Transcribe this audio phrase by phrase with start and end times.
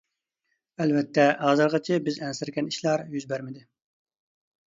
[0.83, 3.65] ئەلۋەتتە، ھازىرغىچە بىز ئەنسىرىگەن ئىشلار يۈز بەرمىدى.